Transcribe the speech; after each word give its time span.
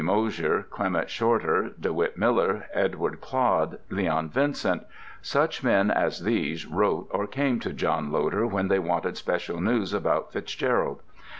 Mosher, 0.03 0.65
Clement 0.71 1.11
Shorter, 1.11 1.73
Dewitt 1.79 2.17
Miller, 2.17 2.65
Edward 2.73 3.21
Clodd, 3.21 3.77
Leon 3.91 4.29
Vincent—such 4.29 5.61
men 5.63 5.91
as 5.91 6.23
these 6.23 6.65
wrote 6.65 7.07
or 7.11 7.27
came 7.27 7.59
to 7.59 7.71
John 7.71 8.11
Loder 8.11 8.47
when 8.47 8.67
they 8.67 8.79
wanted 8.79 9.15
special 9.15 9.61
news 9.61 9.93
about 9.93 10.33
FitzGerald. 10.33 11.01